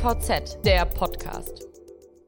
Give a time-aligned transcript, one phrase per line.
[0.00, 1.66] DVZ, der Podcast.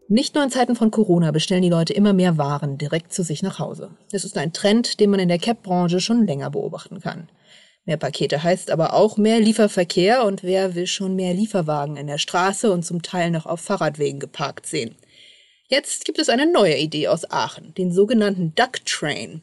[0.07, 3.43] Nicht nur in Zeiten von Corona bestellen die Leute immer mehr Waren direkt zu sich
[3.43, 3.97] nach Hause.
[4.13, 7.31] Es ist ein Trend, den man in der CAP-Branche schon länger beobachten kann.
[7.87, 12.19] Mehr Pakete heißt aber auch mehr Lieferverkehr und wer will schon mehr Lieferwagen in der
[12.19, 14.95] Straße und zum Teil noch auf Fahrradwegen geparkt sehen.
[15.67, 19.41] Jetzt gibt es eine neue Idee aus Aachen, den sogenannten Duck Train.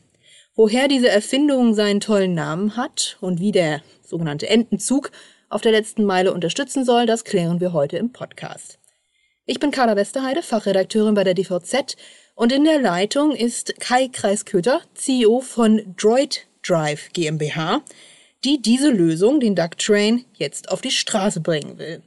[0.55, 5.09] Woher diese Erfindung seinen tollen Namen hat und wie der sogenannte Entenzug
[5.49, 8.79] auf der letzten Meile unterstützen soll, das klären wir heute im Podcast.
[9.45, 11.95] Ich bin Carla Westerheide, Fachredakteurin bei der DVZ
[12.35, 17.81] und in der Leitung ist Kai Kreisköter, CEO von Droid Drive GmbH,
[18.43, 22.03] die diese Lösung, den Duck Train, jetzt auf die Straße bringen will.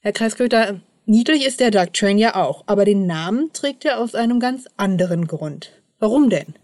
[0.00, 4.14] Herr Kreisköter, niedlich ist der Duck Train ja auch, aber den Namen trägt er aus
[4.14, 5.70] einem ganz anderen Grund.
[5.98, 6.54] Warum denn?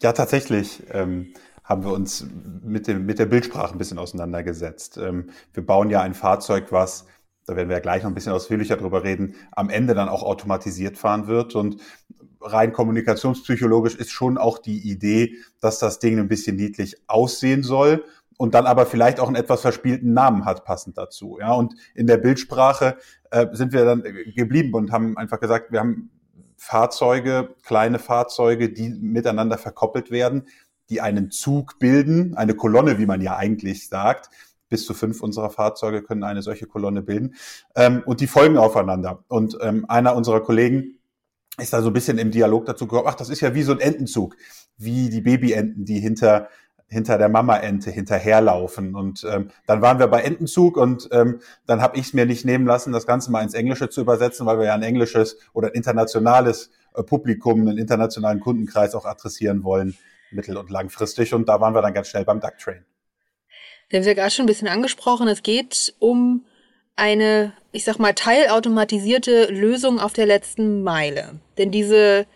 [0.00, 0.80] Ja, tatsächlich.
[0.92, 2.26] Ähm haben wir uns
[2.62, 4.98] mit, dem, mit der Bildsprache ein bisschen auseinandergesetzt.
[4.98, 7.06] Ähm, wir bauen ja ein Fahrzeug, was,
[7.46, 10.22] da werden wir ja gleich noch ein bisschen ausführlicher drüber reden, am Ende dann auch
[10.22, 11.54] automatisiert fahren wird.
[11.54, 11.78] Und
[12.40, 18.04] rein kommunikationspsychologisch ist schon auch die Idee, dass das Ding ein bisschen niedlich aussehen soll
[18.36, 21.38] und dann aber vielleicht auch einen etwas verspielten Namen hat passend dazu.
[21.40, 22.98] Ja, und in der Bildsprache
[23.30, 26.10] äh, sind wir dann geblieben und haben einfach gesagt, wir haben
[26.56, 30.46] Fahrzeuge, kleine Fahrzeuge, die miteinander verkoppelt werden,
[30.90, 34.30] die einen Zug bilden, eine Kolonne, wie man ja eigentlich sagt.
[34.68, 37.34] Bis zu fünf unserer Fahrzeuge können eine solche Kolonne bilden.
[37.76, 39.24] Ähm, und die folgen aufeinander.
[39.28, 40.98] Und ähm, einer unserer Kollegen
[41.58, 43.72] ist da so ein bisschen im Dialog dazu gekommen, ach, das ist ja wie so
[43.72, 44.36] ein Entenzug,
[44.76, 46.48] wie die Babyenten, die hinter
[46.86, 48.94] hinter der Mama-Ente hinterherlaufen.
[48.94, 52.44] Und ähm, dann waren wir bei Entenzug und ähm, dann habe ich es mir nicht
[52.44, 55.68] nehmen lassen, das Ganze mal ins Englische zu übersetzen, weil wir ja ein englisches oder
[55.68, 59.96] ein internationales äh, Publikum, einen internationalen Kundenkreis auch adressieren wollen
[60.34, 61.34] mittel- und langfristig.
[61.34, 62.84] Und da waren wir dann ganz schnell beim Duck Train.
[63.88, 65.28] Wir haben es ja gerade schon ein bisschen angesprochen.
[65.28, 66.44] Es geht um
[66.96, 71.40] eine, ich sag mal, teilautomatisierte Lösung auf der letzten Meile.
[71.58, 72.26] Denn diese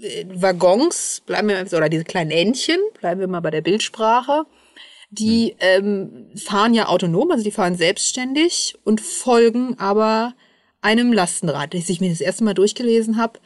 [0.00, 4.44] äh, Waggons, bleiben wir, oder diese kleinen Entchen, bleiben wir mal bei der Bildsprache,
[5.10, 6.26] die hm.
[6.30, 10.34] ähm, fahren ja autonom, also die fahren selbstständig und folgen aber
[10.80, 11.74] einem Lastenrad.
[11.74, 13.38] Als ich mir das erste Mal durchgelesen habe,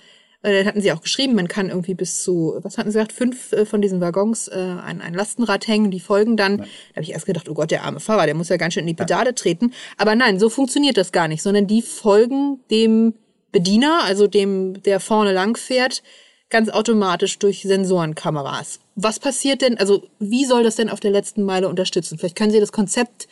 [0.47, 3.53] äh, hatten sie auch geschrieben, man kann irgendwie bis zu, was hatten sie gesagt, fünf
[3.53, 6.59] äh, von diesen Waggons äh, ein, ein Lastenrad hängen, die folgen dann.
[6.59, 6.65] Ja.
[6.65, 8.83] Da habe ich erst gedacht, oh Gott, der arme Fahrer, der muss ja ganz schön
[8.83, 9.33] in die Pedale ja.
[9.33, 9.73] treten.
[9.97, 13.15] Aber nein, so funktioniert das gar nicht, sondern die folgen dem
[13.51, 16.03] Bediener, also dem, der vorne lang fährt,
[16.49, 18.79] ganz automatisch durch Sensorenkameras.
[18.95, 22.19] Was passiert denn, also wie soll das denn auf der letzten Meile unterstützen?
[22.19, 23.27] Vielleicht können Sie das Konzept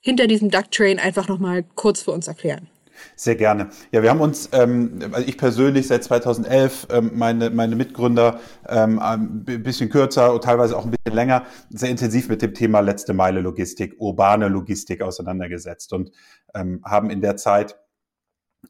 [0.00, 2.68] hinter diesem Duck Train einfach nochmal kurz für uns erklären.
[3.16, 3.70] Sehr gerne.
[3.92, 8.98] Ja, wir haben uns, ähm, also ich persönlich seit 2011, ähm, meine, meine Mitgründer ähm,
[8.98, 13.12] ein bisschen kürzer und teilweise auch ein bisschen länger, sehr intensiv mit dem Thema letzte
[13.14, 16.10] Meile Logistik, urbane Logistik auseinandergesetzt und
[16.54, 17.76] ähm, haben in der Zeit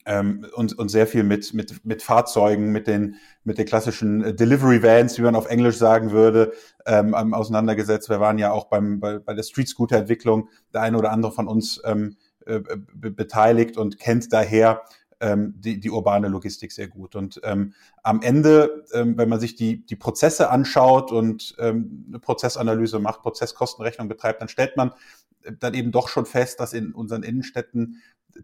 [0.06, 4.82] ähm, und, und sehr viel mit, mit, mit Fahrzeugen, mit den, mit den klassischen Delivery
[4.82, 6.52] Vans, wie man auf Englisch sagen würde,
[6.86, 8.08] ähm, auseinandergesetzt.
[8.08, 11.32] Wir waren ja auch beim, bei, bei der Street Scooter Entwicklung, der eine oder andere
[11.32, 12.60] von uns ähm, äh,
[12.92, 14.82] beteiligt und kennt daher
[15.20, 17.14] ähm, die, die urbane Logistik sehr gut.
[17.14, 22.18] Und ähm, am Ende, ähm, wenn man sich die, die Prozesse anschaut und ähm, eine
[22.18, 24.92] Prozessanalyse macht, Prozesskostenrechnung betreibt, dann stellt man
[25.58, 28.02] dann eben doch schon fest, dass in unseren Innenstädten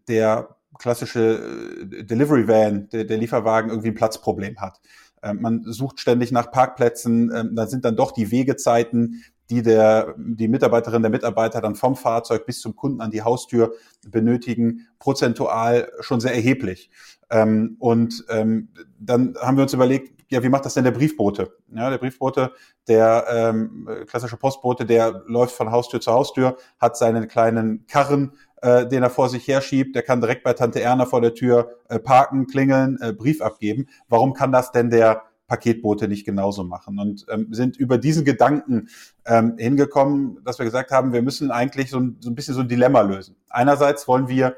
[0.09, 4.81] der klassische äh, Delivery Van, der, der Lieferwagen irgendwie ein Platzproblem hat.
[5.23, 10.15] Ähm, man sucht ständig nach Parkplätzen, ähm, da sind dann doch die Wegezeiten die der,
[10.19, 13.75] die Mitarbeiterin, der Mitarbeiter dann vom Fahrzeug bis zum Kunden an die Haustür
[14.07, 16.91] benötigen, prozentual schon sehr erheblich.
[17.31, 18.69] Ähm, und ähm,
[18.99, 21.57] dann haben wir uns überlegt, ja, wie macht das denn der Briefbote?
[21.73, 22.53] Ja, der Briefbote,
[22.89, 28.87] der ähm, klassische Postbote, der läuft von Haustür zu Haustür, hat seinen kleinen Karren, äh,
[28.87, 32.01] den er vor sich herschiebt, der kann direkt bei Tante Erna vor der Tür äh,
[32.01, 33.87] parken, klingeln, äh, Brief abgeben.
[34.09, 38.89] Warum kann das denn der Paketboote nicht genauso machen und ähm, sind über diesen Gedanken
[39.25, 42.61] ähm, hingekommen, dass wir gesagt haben, wir müssen eigentlich so ein, so ein bisschen so
[42.61, 43.37] ein Dilemma lösen.
[43.49, 44.57] Einerseits wollen wir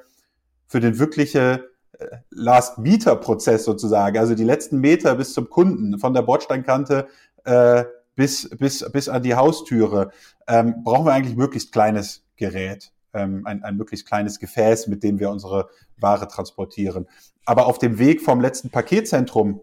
[0.67, 6.23] für den wirkliche äh, Last-Meter-Prozess sozusagen, also die letzten Meter bis zum Kunden, von der
[6.23, 7.07] Bordsteinkante
[7.45, 7.85] äh,
[8.15, 10.11] bis, bis, bis an die Haustüre,
[10.47, 12.93] ähm, brauchen wir eigentlich möglichst kleines Gerät.
[13.15, 17.07] Ähm, ein, ein möglichst kleines Gefäß, mit dem wir unsere Ware transportieren.
[17.45, 19.63] Aber auf dem Weg vom letzten Paketzentrum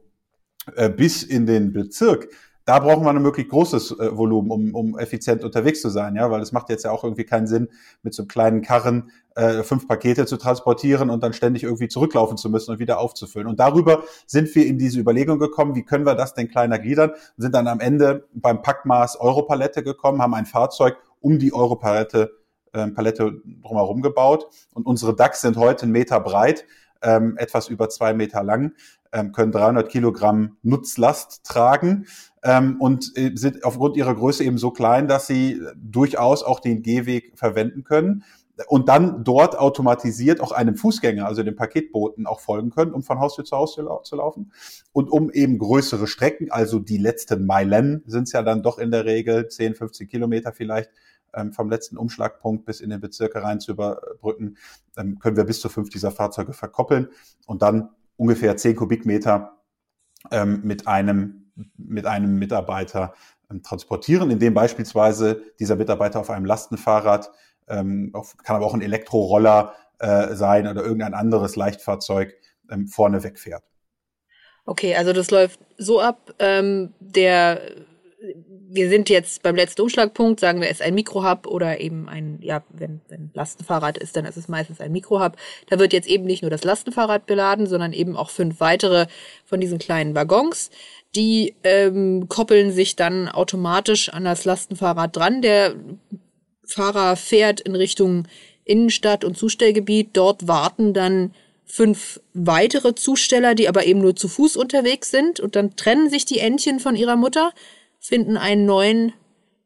[0.76, 2.30] äh, bis in den Bezirk,
[2.66, 6.32] da brauchen wir ein möglichst großes äh, Volumen, um, um effizient unterwegs zu sein, ja,
[6.32, 7.70] weil es macht jetzt ja auch irgendwie keinen Sinn,
[8.02, 12.38] mit so einem kleinen Karren äh, fünf Pakete zu transportieren und dann ständig irgendwie zurücklaufen
[12.38, 13.48] zu müssen und wieder aufzufüllen.
[13.48, 17.12] Und darüber sind wir in diese Überlegung gekommen, wie können wir das denn kleiner gliedern,
[17.38, 22.32] sind dann am Ende beim Packmaß Europalette gekommen, haben ein Fahrzeug um die Europalette
[22.74, 24.48] äh, Palette drumherum gebaut.
[24.74, 26.66] Und unsere DAX sind heute einen Meter breit,
[27.02, 28.74] ähm, etwas über zwei Meter lang,
[29.16, 32.06] ähm, können 300 Kilogramm Nutzlast tragen
[32.44, 36.84] ähm, und äh, sind aufgrund ihrer Größe eben so klein, dass sie durchaus auch den
[36.84, 38.24] Gehweg verwenden können
[38.68, 43.20] und dann dort automatisiert auch einem Fußgänger, also dem Paketboten, auch folgen können, um von
[43.20, 44.52] Haustür zu Haustür zu laufen.
[44.94, 48.92] Und um eben größere Strecken, also die letzten Meilen sind es ja dann doch in
[48.92, 50.90] der Regel 10, 15 Kilometer vielleicht,
[51.34, 54.56] ähm, vom letzten Umschlagpunkt bis in den Bezirke rein zu überbrücken,
[54.98, 57.10] ähm, können wir bis zu fünf dieser Fahrzeuge verkoppeln
[57.46, 59.62] und dann ungefähr 10 Kubikmeter
[60.32, 63.14] ähm, mit einem, mit einem Mitarbeiter
[63.50, 67.32] ähm, transportieren, indem beispielsweise dieser Mitarbeiter auf einem Lastenfahrrad
[67.68, 72.36] ähm, auf, kann aber auch ein Elektroroller äh, sein oder irgendein anderes Leichtfahrzeug
[72.70, 73.64] ähm, vorne wegfährt.
[74.66, 77.62] Okay, also das läuft so ab, ähm, der
[78.70, 82.40] wir sind jetzt beim letzten Umschlagpunkt, sagen wir, es ist ein Mikrohub oder eben ein,
[82.42, 85.38] ja, wenn, wenn Lastenfahrrad ist, dann ist es meistens ein Mikrohub.
[85.70, 89.08] Da wird jetzt eben nicht nur das Lastenfahrrad beladen, sondern eben auch fünf weitere
[89.46, 90.72] von diesen kleinen Waggons.
[91.16, 95.42] Die ähm, koppeln sich dann automatisch an das Lastenfahrrad dran.
[95.42, 95.76] Der
[96.64, 98.28] Fahrer fährt in Richtung
[98.66, 100.10] Innenstadt und Zustellgebiet.
[100.14, 101.34] Dort warten dann
[101.66, 105.40] fünf weitere Zusteller, die aber eben nur zu Fuß unterwegs sind.
[105.40, 107.52] Und dann trennen sich die Entchen von ihrer Mutter,
[108.06, 109.14] finden einen neuen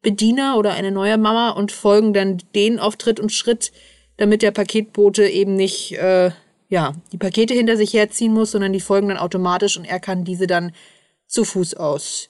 [0.01, 3.74] Bediener oder eine neue Mama und folgen dann den auf Tritt und Schritt,
[4.15, 6.31] damit der Paketbote eben nicht äh,
[6.69, 10.24] ja die Pakete hinter sich herziehen muss, sondern die folgen dann automatisch und er kann
[10.24, 10.71] diese dann
[11.27, 12.30] zu Fuß aus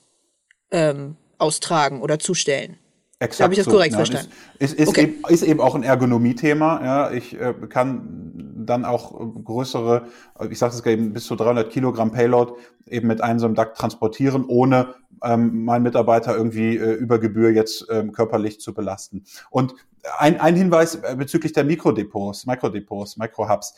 [0.72, 2.78] ähm, austragen oder zustellen.
[3.20, 3.72] Exakt Habe ich das so.
[3.72, 4.32] korrekt ja, verstanden?
[4.60, 5.02] Ist, ist, ist, okay.
[5.04, 6.84] eben, ist eben auch ein Ergonomie-Thema.
[6.84, 9.14] Ja, ich äh, kann dann auch
[9.44, 10.08] größere,
[10.50, 12.54] ich sage es eben bis zu 300 Kilogramm Payload
[12.88, 17.52] eben mit einem so einem DAC transportieren, ohne ähm, meinen Mitarbeiter irgendwie äh, über Gebühr
[17.52, 19.24] jetzt ähm, körperlich zu belasten.
[19.50, 19.76] Und
[20.18, 23.76] ein, ein Hinweis äh, bezüglich der Mikrodepots, Mikrodepots, Microhubs.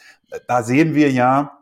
[0.48, 1.60] Da sehen wir ja,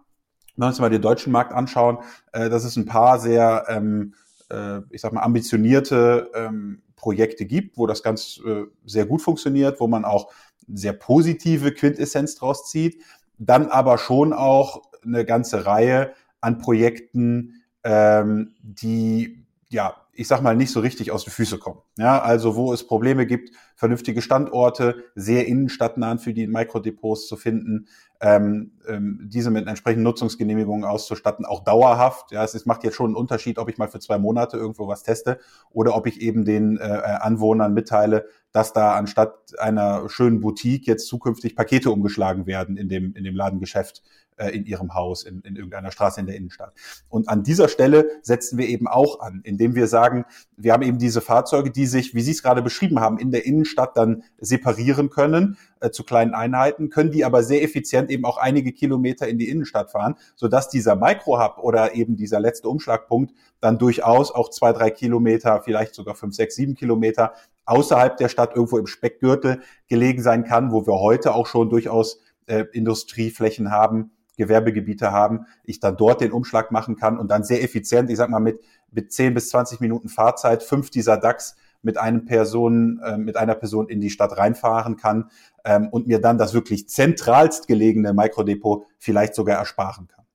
[0.56, 2.00] wenn wir uns mal den deutschen Markt anschauen,
[2.34, 4.14] äh, dass es ein paar sehr, ähm,
[4.50, 9.80] äh, ich sag mal, ambitionierte ähm, Projekte gibt, wo das ganz äh, sehr gut funktioniert,
[9.80, 10.31] wo man auch
[10.68, 13.02] sehr positive Quintessenz draus zieht,
[13.38, 19.39] dann aber schon auch eine ganze Reihe an Projekten, ähm, die
[19.71, 21.80] ja, ich sag mal, nicht so richtig aus den Füßen kommen.
[21.98, 27.88] Ja, also wo es Probleme gibt, vernünftige Standorte, sehr innenstadtnah für die Mikrodepots zu finden,
[28.19, 32.31] ähm, ähm, diese mit entsprechenden Nutzungsgenehmigungen auszustatten, auch dauerhaft.
[32.31, 34.88] Ja, es ist, macht jetzt schon einen Unterschied, ob ich mal für zwei Monate irgendwo
[34.88, 35.39] was teste
[35.69, 41.07] oder ob ich eben den äh, Anwohnern mitteile, dass da anstatt einer schönen Boutique jetzt
[41.07, 44.01] zukünftig Pakete umgeschlagen werden in dem, in dem Ladengeschäft
[44.40, 46.74] äh, in ihrem Haus, in, in irgendeiner Straße in der Innenstadt.
[47.10, 50.26] Und an dieser Stelle setzen wir eben auch an, indem wir sagen,
[50.58, 53.46] wir haben eben diese Fahrzeuge, die sich, wie Sie es gerade beschrieben haben, in der
[53.46, 58.38] Innenstadt dann separieren können äh, zu kleinen Einheiten, können die aber sehr effizient eben auch
[58.38, 63.78] einige Kilometer in die Innenstadt fahren, sodass dieser Microhub oder eben dieser letzte Umschlagpunkt dann
[63.78, 67.34] durchaus auch zwei, drei Kilometer, vielleicht sogar fünf, sechs, sieben Kilometer
[67.66, 72.20] außerhalb der Stadt irgendwo im Speckgürtel gelegen sein kann, wo wir heute auch schon durchaus
[72.48, 77.62] äh, Industrieflächen haben, Gewerbegebiete haben, ich dann dort den Umschlag machen kann und dann sehr
[77.62, 78.60] effizient, ich sag mal mit,
[78.90, 83.56] mit 10 bis 20 Minuten Fahrzeit, fünf dieser DAX mit einem Person, äh, mit einer
[83.56, 85.30] Person in die Stadt reinfahren kann
[85.64, 90.26] ähm, und mir dann das wirklich zentralst gelegene Mikrodepot vielleicht sogar ersparen kann.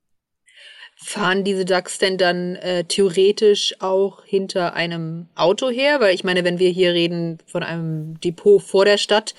[0.96, 6.00] Fahren diese DAX denn dann äh, theoretisch auch hinter einem Auto her?
[6.00, 9.34] Weil ich meine, wenn wir hier reden von einem Depot vor der Stadt,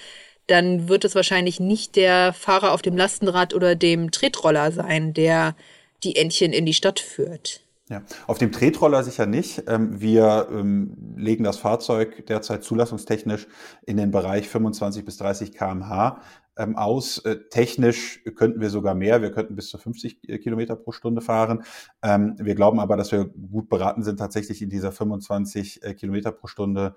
[0.48, 5.56] dann wird es wahrscheinlich nicht der Fahrer auf dem Lastenrad oder dem Tretroller sein, der
[6.04, 7.62] die Entchen in die Stadt führt.
[7.88, 9.66] Ja, auf dem Tretroller sicher nicht.
[9.68, 13.48] Ähm, wir ähm, legen das Fahrzeug derzeit zulassungstechnisch
[13.86, 16.20] in den Bereich 25 bis 30 kmh
[16.58, 17.20] ähm, aus.
[17.20, 19.22] Äh, technisch könnten wir sogar mehr.
[19.22, 21.64] Wir könnten bis zu 50 äh, Kilometer pro Stunde fahren.
[22.02, 26.48] Wir glauben aber, dass wir gut beraten sind, tatsächlich in dieser 25 äh, Kilometer pro
[26.48, 26.96] Stunde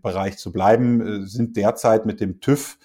[0.00, 1.26] Bereich zu bleiben.
[1.26, 2.78] Sind derzeit mit dem TÜV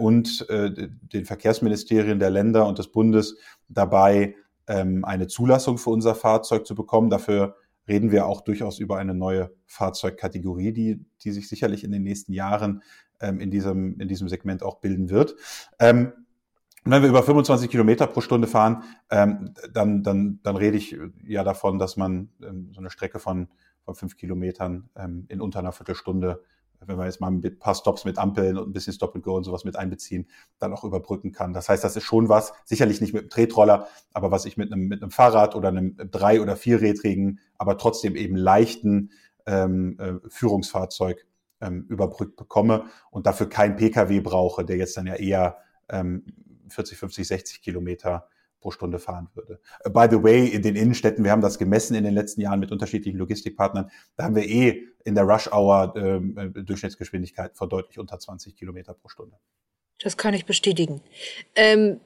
[0.00, 3.36] und den Verkehrsministerien der Länder und des Bundes
[3.68, 4.34] dabei,
[4.66, 7.10] ähm, eine Zulassung für unser Fahrzeug zu bekommen.
[7.10, 7.56] Dafür
[7.88, 12.32] reden wir auch durchaus über eine neue Fahrzeugkategorie, die, die sich sicherlich in den nächsten
[12.32, 12.82] Jahren
[13.20, 15.34] ähm, in, diesem, in diesem Segment auch bilden wird.
[15.78, 16.12] Ähm,
[16.84, 21.44] wenn wir über 25 Kilometer pro Stunde fahren, ähm, dann, dann, dann rede ich ja
[21.44, 23.48] davon, dass man ähm, so eine Strecke von,
[23.84, 26.42] von fünf Kilometern ähm, in unter einer Viertelstunde
[26.86, 29.36] wenn wir jetzt mal ein paar Stops mit Ampeln und ein bisschen Stop and Go
[29.36, 31.52] und sowas mit einbeziehen, dann auch überbrücken kann.
[31.52, 34.72] Das heißt, das ist schon was, sicherlich nicht mit einem Tretroller, aber was ich mit
[34.72, 39.10] einem, mit einem Fahrrad oder einem drei- oder vierrädrigen, aber trotzdem eben leichten
[39.46, 41.26] ähm, äh, Führungsfahrzeug
[41.60, 45.58] ähm, überbrückt bekomme und dafür kein Pkw brauche, der jetzt dann ja eher
[45.88, 46.24] ähm,
[46.68, 48.28] 40, 50, 60 Kilometer
[48.62, 49.60] pro Stunde fahren würde.
[49.84, 52.60] Äh, by the way, in den Innenstädten, wir haben das gemessen in den letzten Jahren
[52.60, 57.98] mit unterschiedlichen Logistikpartnern, da haben wir eh in der Rush-Hour ähm, äh, Durchschnittsgeschwindigkeit von deutlich
[57.98, 59.36] unter 20 Kilometer pro Stunde.
[60.00, 61.02] Das kann ich bestätigen.
[61.54, 62.00] Ähm,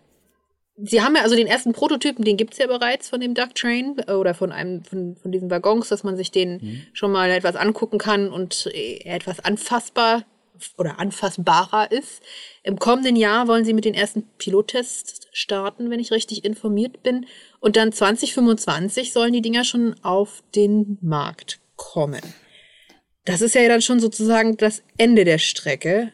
[0.79, 3.97] Sie haben ja also den ersten Prototypen, den gibt's ja bereits von dem Duck Train
[4.07, 6.83] äh, oder von einem von, von diesen Waggons, dass man sich den mhm.
[6.93, 10.25] schon mal etwas angucken kann und äh, etwas anfassbar
[10.77, 12.23] oder anfassbarer ist.
[12.63, 17.27] Im kommenden Jahr wollen sie mit den ersten Pilottests starten, wenn ich richtig informiert bin.
[17.61, 22.23] Und dann 2025 sollen die Dinger schon auf den Markt kommen.
[23.25, 26.13] Das ist ja dann schon sozusagen das Ende der Strecke,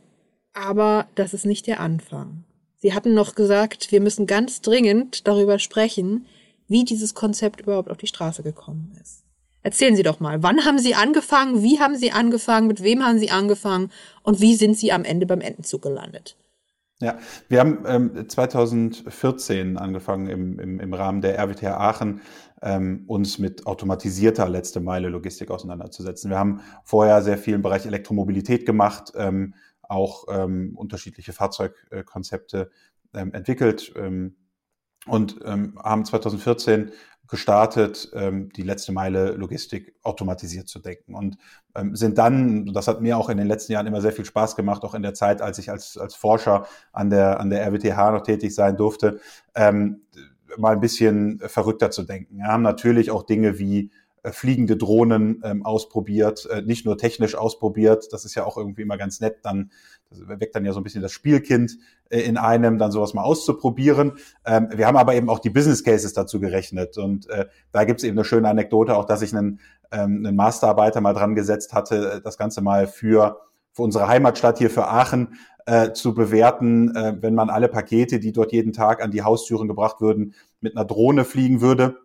[0.54, 2.44] aber das ist nicht der Anfang.
[2.76, 6.26] Sie hatten noch gesagt, wir müssen ganz dringend darüber sprechen,
[6.68, 9.24] wie dieses Konzept überhaupt auf die Straße gekommen ist.
[9.62, 13.18] Erzählen Sie doch mal, wann haben Sie angefangen, wie haben Sie angefangen, mit wem haben
[13.18, 13.90] Sie angefangen
[14.22, 16.36] und wie sind Sie am Ende beim Endenzug gelandet?
[17.00, 22.20] Ja, wir haben ähm, 2014 angefangen im, im, im Rahmen der RWTH Aachen
[22.62, 26.30] ähm, uns mit automatisierter letzte Meile Logistik auseinanderzusetzen.
[26.30, 32.70] Wir haben vorher sehr viel im Bereich Elektromobilität gemacht, ähm, auch ähm, unterschiedliche Fahrzeugkonzepte
[33.14, 34.36] ähm, entwickelt ähm,
[35.06, 36.92] und ähm, haben 2014
[37.32, 41.38] gestartet, ähm, die letzte Meile Logistik automatisiert zu denken und
[41.74, 44.54] ähm, sind dann, das hat mir auch in den letzten Jahren immer sehr viel Spaß
[44.54, 48.12] gemacht, auch in der Zeit, als ich als, als Forscher an der, an der RWTH
[48.12, 49.18] noch tätig sein durfte,
[49.54, 50.02] ähm,
[50.58, 52.36] mal ein bisschen verrückter zu denken.
[52.36, 53.90] Wir haben natürlich auch Dinge wie
[54.30, 58.96] fliegende Drohnen ähm, ausprobiert, äh, nicht nur technisch ausprobiert, das ist ja auch irgendwie immer
[58.96, 59.70] ganz nett, dann
[60.10, 64.12] weckt dann ja so ein bisschen das Spielkind äh, in einem, dann sowas mal auszuprobieren.
[64.44, 66.98] Ähm, wir haben aber eben auch die Business Cases dazu gerechnet.
[66.98, 69.58] Und äh, da gibt es eben eine schöne Anekdote, auch dass ich einen,
[69.90, 73.40] ähm, einen Masterarbeiter mal dran gesetzt hatte, das Ganze mal für,
[73.72, 78.32] für unsere Heimatstadt hier für Aachen äh, zu bewerten, äh, wenn man alle Pakete, die
[78.32, 81.98] dort jeden Tag an die Haustüren gebracht würden, mit einer Drohne fliegen würde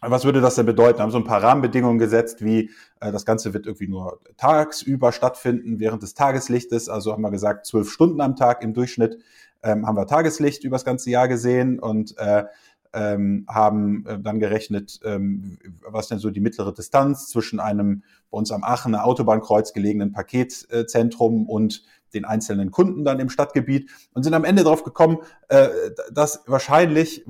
[0.00, 1.00] was würde das denn bedeuten?
[1.00, 5.80] Haben so ein paar Rahmenbedingungen gesetzt, wie äh, das Ganze wird irgendwie nur tagsüber stattfinden,
[5.80, 6.88] während des Tageslichtes.
[6.88, 9.18] Also haben wir gesagt, zwölf Stunden am Tag im Durchschnitt
[9.62, 12.44] ähm, haben wir Tageslicht über das ganze Jahr gesehen und äh,
[12.92, 18.38] ähm, haben äh, dann gerechnet, ähm, was denn so die mittlere Distanz zwischen einem bei
[18.38, 21.84] uns am Aachener Autobahnkreuz gelegenen Paketzentrum und
[22.14, 25.68] den einzelnen Kunden dann im Stadtgebiet und sind am Ende darauf gekommen, äh,
[26.12, 27.24] dass wahrscheinlich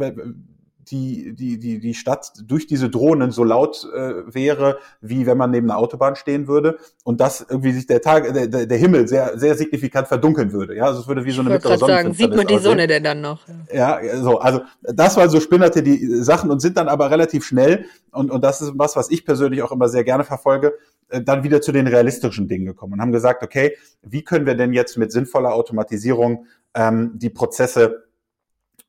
[0.90, 5.50] die, die, die, die Stadt durch diese Drohnen so laut äh, wäre, wie wenn man
[5.50, 9.38] neben einer Autobahn stehen würde und dass irgendwie sich der Tag, der, der Himmel sehr,
[9.38, 10.76] sehr signifikant verdunkeln würde.
[10.76, 11.92] Ja, also es würde wie so eine mittlere Sonne.
[11.92, 12.70] sagen, sieht man die aussehen.
[12.70, 13.40] Sonne denn dann noch?
[13.72, 17.86] Ja, so, also das war so spinnerte die Sachen und sind dann aber relativ schnell
[18.12, 20.74] und, und das ist was, was ich persönlich auch immer sehr gerne verfolge,
[21.08, 24.54] äh, dann wieder zu den realistischen Dingen gekommen und haben gesagt, okay, wie können wir
[24.54, 28.05] denn jetzt mit sinnvoller Automatisierung ähm, die Prozesse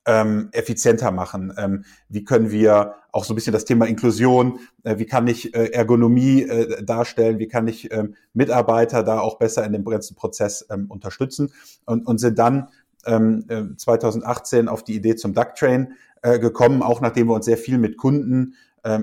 [0.07, 1.53] ähm, effizienter machen?
[1.57, 5.53] Ähm, wie können wir auch so ein bisschen das Thema Inklusion, äh, wie kann ich
[5.53, 10.15] äh, Ergonomie äh, darstellen, wie kann ich ähm, Mitarbeiter da auch besser in dem ganzen
[10.15, 11.51] Prozess ähm, unterstützen
[11.85, 12.69] und, und sind dann
[13.05, 17.45] ähm, 2018 äh, auf die Idee zum Duck Train äh, gekommen, auch nachdem wir uns
[17.45, 18.55] sehr viel mit Kunden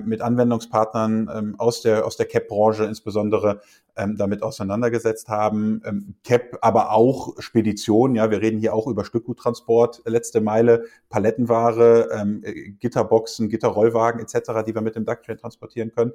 [0.05, 3.61] mit Anwendungspartnern ähm, aus der, aus der CAP-Branche insbesondere
[3.97, 5.81] ähm, damit auseinandergesetzt haben.
[5.85, 8.15] Ähm, CAP, aber auch Spedition.
[8.15, 12.43] Ja, wir reden hier auch über Stückguttransport, letzte Meile, Palettenware, ähm,
[12.79, 16.11] Gitterboxen, Gitterrollwagen etc., die wir mit dem Ducktrain transportieren können.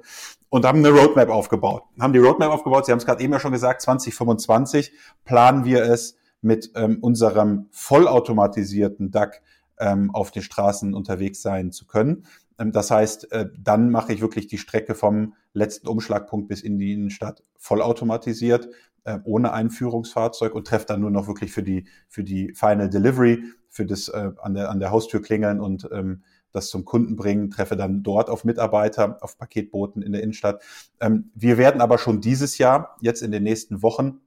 [0.49, 1.83] Und haben eine Roadmap aufgebaut.
[1.99, 2.85] Haben die Roadmap aufgebaut.
[2.85, 4.91] Sie haben es gerade eben ja schon gesagt, 2025
[5.25, 9.41] planen wir es mit ähm, unserem vollautomatisierten DAC
[9.79, 12.25] ähm, auf den Straßen unterwegs sein zu können.
[12.61, 16.77] Ähm, das heißt, äh, dann mache ich wirklich die Strecke vom letzten Umschlagpunkt bis in
[16.77, 18.69] die Innenstadt vollautomatisiert,
[19.03, 23.43] äh, ohne Einführungsfahrzeug und treffe dann nur noch wirklich für die, für die Final Delivery,
[23.69, 27.49] für das äh, an, der, an der Haustür klingeln und ähm, das zum Kunden bringen,
[27.49, 30.61] treffe dann dort auf Mitarbeiter, auf Paketboten in der Innenstadt.
[30.99, 34.19] Ähm, wir werden aber schon dieses Jahr, jetzt in den nächsten Wochen,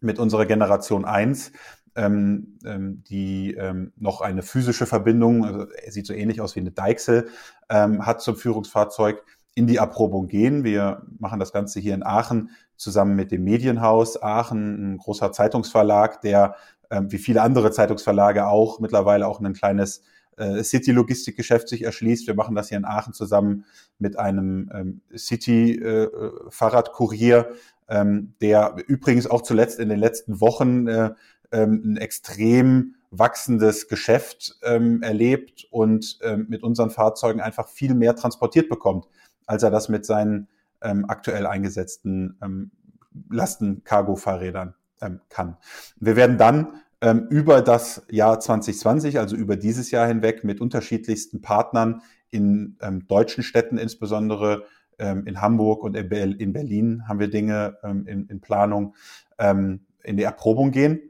[0.00, 1.52] mit unserer Generation 1
[2.00, 6.60] ähm, ähm, die ähm, noch eine physische Verbindung, also er sieht so ähnlich aus wie
[6.60, 7.28] eine Deichsel,
[7.68, 9.22] ähm, hat zum Führungsfahrzeug
[9.54, 10.64] in die Erprobung gehen.
[10.64, 16.22] Wir machen das Ganze hier in Aachen zusammen mit dem Medienhaus Aachen, ein großer Zeitungsverlag,
[16.22, 16.54] der
[16.90, 20.00] ähm, wie viele andere Zeitungsverlage auch mittlerweile auch ein kleines
[20.38, 22.26] äh, City-Logistikgeschäft sich erschließt.
[22.26, 23.66] Wir machen das hier in Aachen zusammen
[23.98, 27.50] mit einem ähm, City-Fahrradkurier,
[27.88, 31.10] äh, ähm, der übrigens auch zuletzt in den letzten Wochen äh,
[31.52, 38.14] ähm, ein extrem wachsendes Geschäft ähm, erlebt und ähm, mit unseren Fahrzeugen einfach viel mehr
[38.14, 39.06] transportiert bekommt,
[39.46, 40.48] als er das mit seinen
[40.80, 42.70] ähm, aktuell eingesetzten ähm,
[43.30, 45.56] Lasten-Cargo-Fahrrädern ähm, kann.
[45.98, 51.40] Wir werden dann ähm, über das Jahr 2020, also über dieses Jahr hinweg, mit unterschiedlichsten
[51.40, 54.64] Partnern in ähm, deutschen Städten insbesondere
[54.98, 58.94] ähm, in Hamburg und in Berlin haben wir Dinge ähm, in, in, Planung
[59.38, 61.00] ähm, in die Erprobung gehen,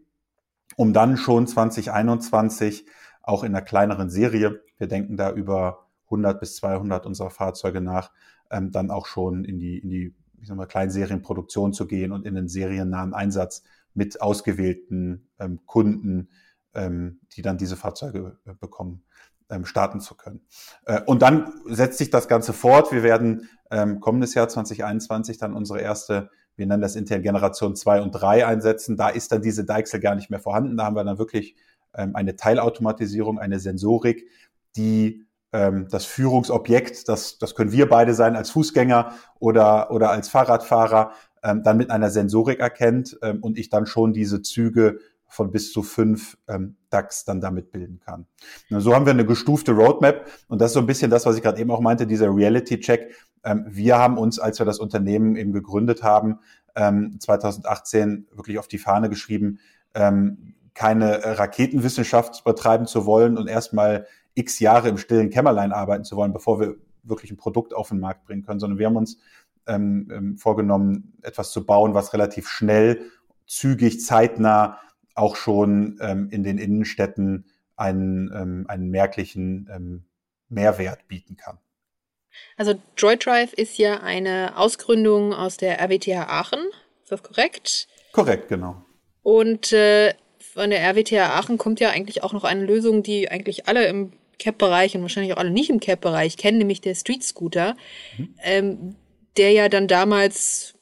[0.80, 2.87] um dann schon 2021
[3.20, 8.10] auch in einer kleineren Serie, wir denken da über 100 bis 200 unserer Fahrzeuge nach,
[8.50, 12.25] ähm, dann auch schon in die, in die ich sag mal, Kleinserienproduktion zu gehen und
[12.25, 16.30] in den seriennahen Einsatz mit ausgewählten ähm, Kunden,
[16.72, 19.02] ähm, die dann diese Fahrzeuge äh, bekommen,
[19.50, 20.40] ähm, starten zu können.
[20.87, 22.90] Äh, und dann setzt sich das Ganze fort.
[22.90, 28.02] Wir werden ähm, kommendes Jahr 2021 dann unsere erste, wir nennen das intern Generation 2
[28.02, 28.97] und 3 einsetzen.
[28.97, 30.76] Da ist dann diese Deichsel gar nicht mehr vorhanden.
[30.76, 31.57] Da haben wir dann wirklich
[31.95, 34.28] ähm, eine Teilautomatisierung, eine Sensorik,
[34.76, 40.28] die ähm, das Führungsobjekt, das, das können wir beide sein als Fußgänger oder, oder als
[40.28, 45.52] Fahrradfahrer, ähm, dann mit einer Sensorik erkennt ähm, und ich dann schon diese Züge von
[45.52, 48.26] bis zu fünf ähm, DAX dann damit bilden kann.
[48.69, 51.42] So haben wir eine gestufte Roadmap und das ist so ein bisschen das, was ich
[51.42, 53.14] gerade eben auch meinte, dieser Reality-Check.
[53.44, 56.38] Ähm, wir haben uns, als wir das Unternehmen eben gegründet haben,
[56.75, 59.59] ähm, 2018 wirklich auf die Fahne geschrieben,
[59.94, 66.16] ähm, keine Raketenwissenschaft betreiben zu wollen und erstmal x Jahre im stillen Kämmerlein arbeiten zu
[66.16, 69.18] wollen, bevor wir wirklich ein Produkt auf den Markt bringen können, sondern wir haben uns
[69.66, 73.02] ähm, ähm, vorgenommen, etwas zu bauen, was relativ schnell,
[73.47, 74.78] zügig, zeitnah
[75.14, 80.04] auch schon ähm, in den Innenstädten einen, ähm, einen merklichen ähm,
[80.49, 81.59] Mehrwert bieten kann.
[82.56, 86.60] Also DroidDrive ist ja eine Ausgründung aus der RWTH Aachen,
[87.02, 87.88] ist das korrekt?
[88.12, 88.84] Korrekt, genau.
[89.22, 93.68] Und äh, von der RWTH Aachen kommt ja eigentlich auch noch eine Lösung, die eigentlich
[93.68, 97.76] alle im Cap-Bereich und wahrscheinlich auch alle nicht im Cap-Bereich kennen, nämlich der Street Scooter,
[98.16, 98.34] mhm.
[98.42, 98.96] ähm,
[99.37, 100.75] der ja dann damals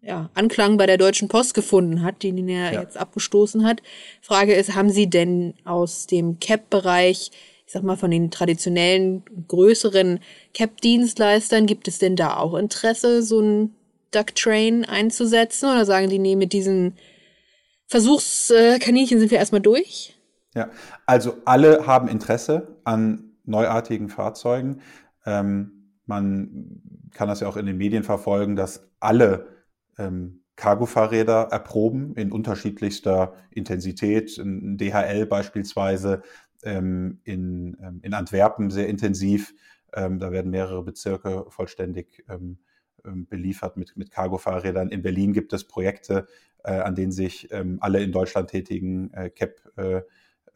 [0.00, 2.80] ja, Anklang bei der Deutschen Post gefunden hat, die ihn ja, ja.
[2.80, 3.82] jetzt abgestoßen hat.
[4.22, 7.32] Frage ist, haben Sie denn aus dem Cap-Bereich,
[7.66, 10.20] ich sag mal von den traditionellen größeren
[10.54, 13.74] Cap-Dienstleistern, gibt es denn da auch Interesse, so ein
[14.12, 15.68] Duck Train einzusetzen?
[15.68, 16.94] Oder sagen die, nee, mit diesen
[17.88, 20.16] Versuchskaninchen sind wir erstmal durch?
[20.54, 20.70] Ja,
[21.06, 24.80] also alle haben Interesse an neuartigen Fahrzeugen.
[25.24, 26.80] Ähm, man
[27.12, 29.48] kann das ja auch in den Medien verfolgen, dass alle
[29.98, 34.38] ähm, Cargo-Fahrräder erproben in unterschiedlichster Intensität.
[34.38, 36.22] In DHL beispielsweise
[36.70, 39.54] in, ähm, in Antwerpen sehr intensiv.
[39.94, 42.58] Ähm, da werden mehrere Bezirke vollständig ähm,
[43.04, 44.88] ähm, beliefert mit, mit Cargo-Fahrrädern.
[44.88, 46.26] In Berlin gibt es Projekte,
[46.64, 50.02] äh, an denen sich ähm, alle in Deutschland tätigen äh, CAP äh,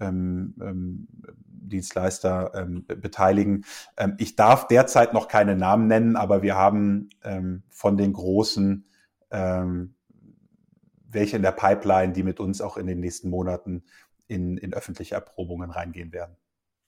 [0.01, 1.09] ähm, ähm,
[1.47, 3.65] Dienstleister ähm, beteiligen.
[3.97, 8.87] Ähm, ich darf derzeit noch keine Namen nennen, aber wir haben ähm, von den großen
[9.31, 9.95] ähm,
[11.13, 13.83] welche in der Pipeline, die mit uns auch in den nächsten Monaten
[14.31, 16.37] in, in öffentliche Erprobungen reingehen werden.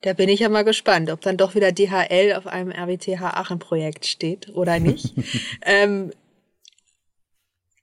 [0.02, 3.58] Da bin ich ja mal gespannt, ob dann doch wieder DHL auf einem RWTH Aachen
[3.58, 5.14] Projekt steht oder nicht.
[5.62, 6.10] ähm,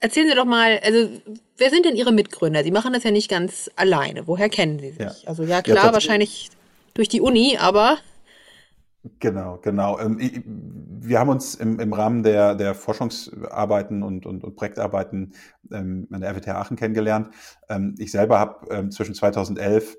[0.02, 1.10] Erzählen Sie doch mal, also
[1.58, 2.64] wer sind denn Ihre Mitgründer?
[2.64, 4.28] Sie machen das ja nicht ganz alleine.
[4.28, 5.00] Woher kennen Sie sich?
[5.00, 5.14] Ja.
[5.26, 6.50] Also ja klar, ja, wahrscheinlich
[6.94, 7.98] durch die Uni, aber
[9.20, 9.98] Genau, genau.
[10.00, 10.20] Ähm,
[11.02, 15.34] wir haben uns im, im Rahmen der, der Forschungsarbeiten und, und, und Projektarbeiten
[15.72, 17.30] ähm, an der RWTH Aachen kennengelernt.
[17.70, 19.98] Ähm, ich selber habe zwischen 2011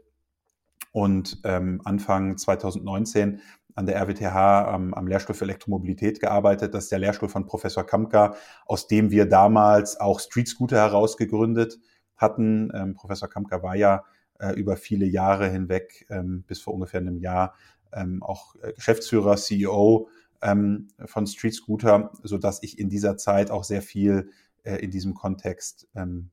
[0.92, 3.40] und Anfang 2019
[3.76, 6.74] an der RWTH am, am Lehrstuhl für Elektromobilität gearbeitet.
[6.74, 8.34] Das ist der Lehrstuhl von Professor Kamka,
[8.66, 11.78] aus dem wir damals auch Street Scooter herausgegründet
[12.16, 12.94] hatten.
[12.96, 14.04] Professor Kamka war ja
[14.40, 16.06] äh, über viele Jahre hinweg,
[16.48, 17.54] bis vor ungefähr einem Jahr,
[17.92, 20.08] ähm, auch äh, Geschäftsführer, CEO
[20.42, 24.30] ähm, von Street Scooter, so dass ich in dieser Zeit auch sehr viel
[24.62, 26.30] äh, in diesem Kontext ähm,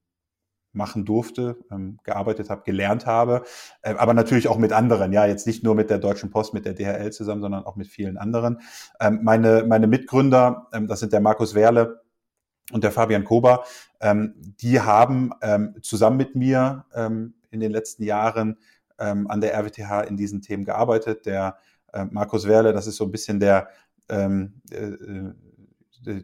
[0.77, 3.43] machen durfte, ähm, gearbeitet habe, gelernt habe,
[3.81, 6.65] äh, aber natürlich auch mit anderen, ja, jetzt nicht nur mit der Deutschen Post, mit
[6.65, 8.61] der DHL zusammen, sondern auch mit vielen anderen.
[8.99, 12.01] Ähm, meine, meine Mitgründer, ähm, das sind der Markus Werle
[12.71, 13.63] und der Fabian Kober,
[13.99, 18.57] ähm, die haben ähm, zusammen mit mir ähm, in den letzten Jahren
[18.99, 21.25] ähm, an der RWTH in diesen Themen gearbeitet.
[21.25, 21.57] Der
[21.93, 23.69] äh, Markus Werle, das ist so ein bisschen der
[24.09, 25.33] ähm, äh, äh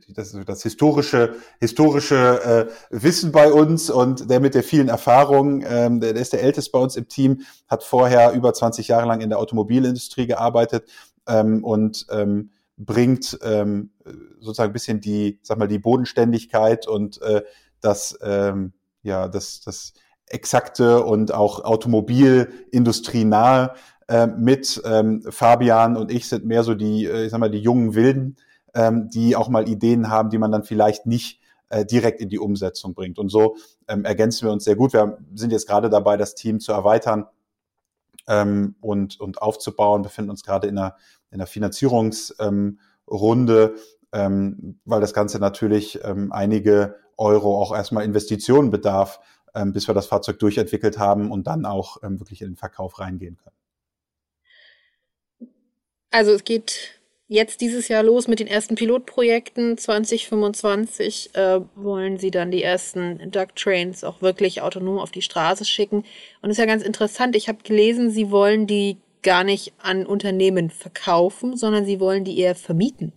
[0.10, 6.00] das, das historische, historische äh, Wissen bei uns und der mit der vielen Erfahrung, ähm,
[6.00, 9.22] der, der ist der älteste bei uns im Team, hat vorher über 20 Jahre lang
[9.22, 10.90] in der Automobilindustrie gearbeitet
[11.28, 13.92] ähm, und ähm, bringt ähm,
[14.40, 17.44] sozusagen ein bisschen die, sag mal, die Bodenständigkeit und äh,
[17.82, 19.94] das, ähm, ja, das, das
[20.34, 23.74] exakte und auch Automobilindustrie nahe
[24.08, 24.82] äh, mit.
[24.86, 28.38] Ähm, Fabian und ich sind mehr so die, äh, ich sag mal, die jungen Wilden
[28.74, 32.40] ähm, die auch mal Ideen haben, die man dann vielleicht nicht äh, direkt in die
[32.40, 33.20] Umsetzung bringt.
[33.20, 33.56] Und so
[33.88, 34.94] ähm, ergänzen wir uns sehr gut.
[34.94, 37.26] Wir sind jetzt gerade dabei, das Team zu erweitern
[38.28, 40.96] ähm, und, und aufzubauen, befinden uns gerade in einer,
[41.30, 42.78] in einer Finanzierungsrunde,
[43.12, 43.80] ähm,
[44.12, 49.20] ähm, weil das Ganze natürlich ähm, einige Euro auch erstmal Investitionen bedarf,
[49.66, 53.38] bis wir das Fahrzeug durchentwickelt haben und dann auch ähm, wirklich in den Verkauf reingehen
[53.38, 53.56] können.
[56.12, 59.78] Also es geht jetzt dieses Jahr los mit den ersten Pilotprojekten.
[59.78, 65.66] 2025 äh, wollen sie dann die ersten Duck Trains auch wirklich autonom auf die Straße
[65.66, 65.98] schicken.
[65.98, 66.06] Und
[66.44, 67.36] das ist ja ganz interessant.
[67.36, 72.38] Ich habe gelesen, sie wollen die gar nicht an Unternehmen verkaufen, sondern sie wollen die
[72.38, 73.14] eher vermieten.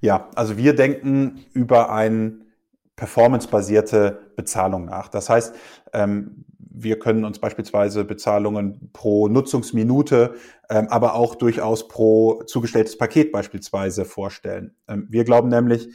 [0.00, 2.44] Ja, also wir denken über ein
[3.00, 5.08] performancebasierte Bezahlung nach.
[5.08, 5.54] Das heißt,
[5.94, 10.34] ähm, wir können uns beispielsweise Bezahlungen pro Nutzungsminute,
[10.68, 14.74] ähm, aber auch durchaus pro zugestelltes Paket beispielsweise vorstellen.
[14.86, 15.88] Ähm, wir glauben nämlich,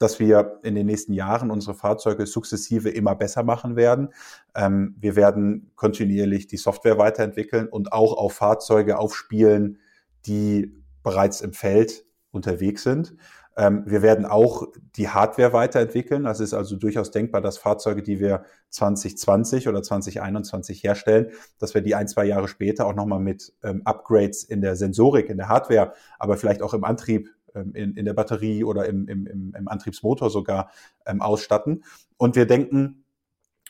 [0.00, 4.08] dass wir in den nächsten Jahren unsere Fahrzeuge sukzessive immer besser machen werden.
[4.56, 9.78] Wir werden kontinuierlich die Software weiterentwickeln und auch auf Fahrzeuge aufspielen,
[10.24, 13.14] die bereits im Feld unterwegs sind.
[13.60, 16.24] Ähm, wir werden auch die Hardware weiterentwickeln.
[16.24, 21.82] Das ist also durchaus denkbar, dass Fahrzeuge, die wir 2020 oder 2021 herstellen, dass wir
[21.82, 25.50] die ein, zwei Jahre später auch nochmal mit ähm, Upgrades in der Sensorik, in der
[25.50, 29.68] Hardware, aber vielleicht auch im Antrieb, ähm, in, in der Batterie oder im, im, im,
[29.68, 30.70] Antriebsmotor sogar
[31.18, 31.84] ausstatten.
[32.16, 33.04] Und wir denken,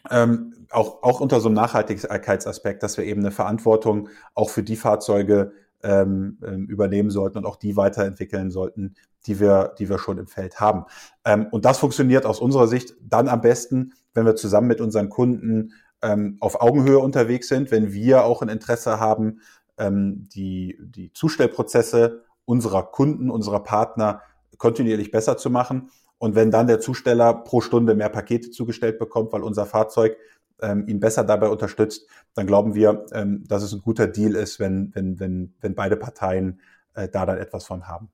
[0.09, 4.77] ähm, auch, auch unter so einem Nachhaltigkeitsaspekt, dass wir eben eine Verantwortung auch für die
[4.77, 8.95] Fahrzeuge ähm, übernehmen sollten und auch die weiterentwickeln sollten,
[9.27, 10.85] die wir, die wir schon im Feld haben.
[11.25, 15.09] Ähm, und das funktioniert aus unserer Sicht dann am besten, wenn wir zusammen mit unseren
[15.09, 19.41] Kunden ähm, auf Augenhöhe unterwegs sind, wenn wir auch ein Interesse haben,
[19.79, 24.23] ähm, die, die Zustellprozesse unserer Kunden, unserer Partner
[24.59, 25.91] kontinuierlich besser zu machen.
[26.19, 30.17] Und wenn dann der Zusteller pro Stunde mehr Pakete zugestellt bekommt, weil unser Fahrzeug
[30.61, 34.61] ähm, ihn besser dabei unterstützt, dann glauben wir, ähm, dass es ein guter Deal ist,
[34.61, 36.61] wenn, wenn, wenn, wenn beide Parteien
[36.95, 38.11] äh, da dann etwas von haben.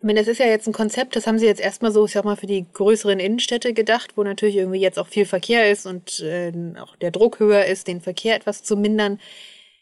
[0.00, 2.12] Ich meine, das ist ja jetzt ein Konzept, das haben sie jetzt erstmal so, ich
[2.12, 5.86] sag mal, für die größeren Innenstädte gedacht, wo natürlich irgendwie jetzt auch viel Verkehr ist
[5.86, 9.18] und äh, auch der Druck höher ist, den Verkehr etwas zu mindern.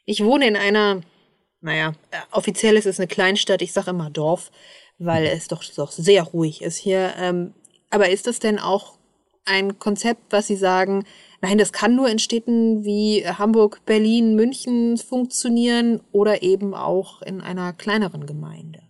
[0.07, 1.02] Ich wohne in einer,
[1.61, 4.50] naja, äh, offiziell ist es eine Kleinstadt, ich sage immer Dorf,
[4.98, 5.37] weil mhm.
[5.37, 7.12] es doch, doch sehr ruhig ist hier.
[7.18, 7.52] Ähm,
[7.90, 8.96] aber ist das denn auch
[9.44, 11.05] ein Konzept, was Sie sagen,
[11.42, 17.42] nein, das kann nur in Städten wie Hamburg, Berlin, München funktionieren oder eben auch in
[17.42, 18.86] einer kleineren Gemeinde.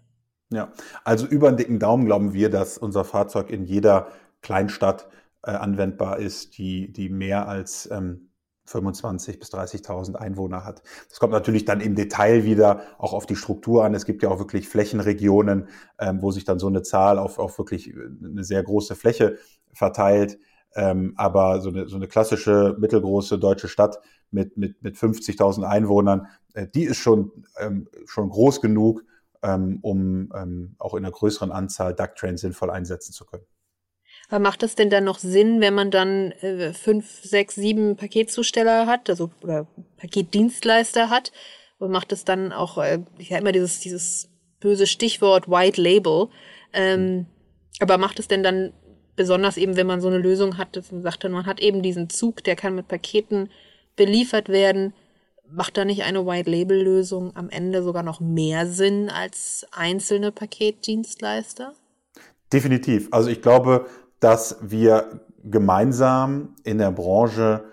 [0.50, 0.72] Ja,
[1.04, 4.08] also über einen dicken Daumen glauben wir, dass unser Fahrzeug in jeder
[4.42, 5.08] Kleinstadt
[5.42, 8.30] äh, anwendbar ist, die, die mehr als ähm,
[8.66, 10.82] 25 bis 30.000 Einwohner hat.
[11.08, 13.94] Das kommt natürlich dann im Detail wieder auch auf die Struktur an.
[13.94, 17.58] Es gibt ja auch wirklich Flächenregionen, ähm, wo sich dann so eine Zahl auf, auf
[17.58, 19.38] wirklich äh, eine sehr große Fläche
[19.72, 20.38] verteilt.
[20.74, 23.98] Ähm, aber so eine, so eine klassische mittelgroße deutsche Stadt
[24.30, 29.02] mit, mit, mit 50.000 Einwohnern, äh, die ist schon, ähm, schon groß genug,
[29.46, 33.44] ähm, um ähm, auch in einer größeren Anzahl Ducktrains sinnvoll einsetzen zu können.
[34.28, 38.86] Aber macht das denn dann noch Sinn, wenn man dann äh, fünf, sechs, sieben Paketzusteller
[38.86, 41.32] hat, also oder Paketdienstleister hat?
[41.78, 46.28] Und macht es dann auch, äh, ich habe immer dieses, dieses böse Stichwort White Label.
[46.72, 47.26] Ähm, mhm.
[47.78, 48.72] Aber macht es denn dann
[49.14, 52.10] besonders eben, wenn man so eine Lösung hat, dass man sagt, man hat eben diesen
[52.10, 53.50] Zug, der kann mit Paketen
[53.94, 54.92] beliefert werden,
[55.50, 61.72] macht da nicht eine White-Label-Lösung am Ende sogar noch mehr Sinn als einzelne Paketdienstleister?
[62.52, 63.08] Definitiv.
[63.10, 63.86] Also ich glaube,
[64.20, 67.64] dass wir gemeinsam in der Branche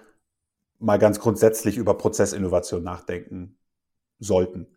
[0.80, 3.58] mal ganz grundsätzlich über Prozessinnovation nachdenken
[4.20, 4.68] sollten.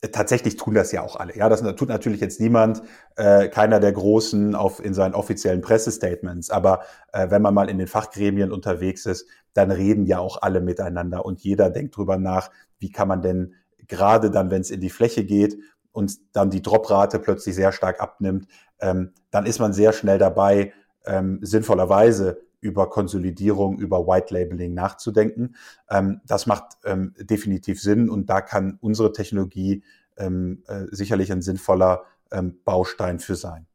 [0.00, 1.36] Äh, tatsächlich tun das ja auch alle.
[1.36, 2.82] Ja, das tut natürlich jetzt niemand,
[3.16, 6.50] äh, keiner der Großen auf, in seinen offiziellen Pressestatements.
[6.50, 10.60] Aber äh, wenn man mal in den Fachgremien unterwegs ist, dann reden ja auch alle
[10.60, 13.54] miteinander und jeder denkt drüber nach, wie kann man denn
[13.88, 15.56] gerade dann, wenn es in die Fläche geht
[15.92, 18.48] und dann die Droprate plötzlich sehr stark abnimmt,
[18.80, 20.72] ähm, dann ist man sehr schnell dabei,
[21.06, 25.56] ähm, sinnvollerweise über Konsolidierung, über White Labeling nachzudenken.
[25.88, 29.84] Ähm, das macht ähm, definitiv Sinn und da kann unsere Technologie
[30.16, 33.66] ähm, äh, sicherlich ein sinnvoller ähm, Baustein für sein.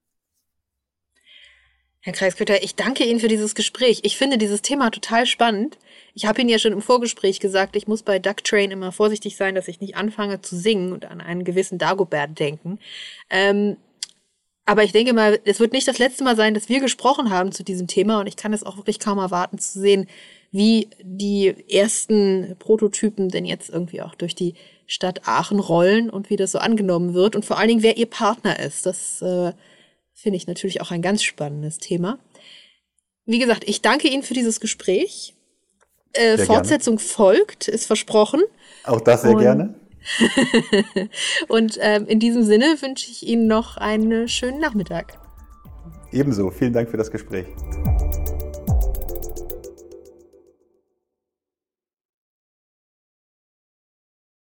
[2.04, 4.00] Herr Kreiskötter, ich danke Ihnen für dieses Gespräch.
[4.02, 5.78] Ich finde dieses Thema total spannend.
[6.16, 9.38] Ich habe Ihnen ja schon im Vorgespräch gesagt, ich muss bei Duck Train immer vorsichtig
[9.38, 12.80] sein, dass ich nicht anfange zu singen und an einen gewissen Dagobert denken.
[13.30, 13.78] Ähm,
[14.66, 17.52] aber ich denke mal, es wird nicht das letzte Mal sein, dass wir gesprochen haben
[17.52, 20.08] zu diesem Thema und ich kann es auch wirklich kaum erwarten zu sehen,
[20.52, 24.56] wie die ersten Prototypen denn jetzt irgendwie auch durch die
[24.88, 28.08] Stadt Aachen rollen und wie das so angenommen wird und vor allen Dingen, wer ihr
[28.08, 28.88] Partner ist.
[28.88, 29.54] Das äh,
[30.14, 32.20] finde ich natürlich auch ein ganz spannendes Thema.
[33.26, 35.36] wie gesagt, ich danke Ihnen für dieses Gespräch.
[36.14, 37.10] Äh, Fortsetzung gerne.
[37.10, 38.42] folgt, ist versprochen.
[38.84, 39.76] Auch das sehr Und gerne.
[41.48, 45.20] Und ähm, in diesem Sinne wünsche ich Ihnen noch einen schönen Nachmittag.
[46.12, 46.52] Ebenso.
[46.52, 47.46] Vielen Dank für das Gespräch.